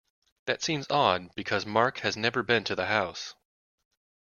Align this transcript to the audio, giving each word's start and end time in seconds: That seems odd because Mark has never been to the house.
That 0.47 0.63
seems 0.63 0.89
odd 0.89 1.29
because 1.35 1.63
Mark 1.63 1.99
has 1.99 2.17
never 2.17 2.41
been 2.41 2.63
to 2.63 2.73
the 2.75 2.87
house. 2.87 3.35